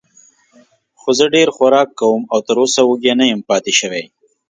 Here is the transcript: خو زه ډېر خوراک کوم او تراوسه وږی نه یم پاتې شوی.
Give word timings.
خو 0.99 1.09
زه 1.17 1.25
ډېر 1.35 1.47
خوراک 1.55 1.89
کوم 1.99 2.21
او 2.33 2.39
تراوسه 2.47 2.81
وږی 2.85 3.13
نه 3.19 3.25
یم 3.31 3.41
پاتې 3.49 3.73
شوی. 3.79 4.03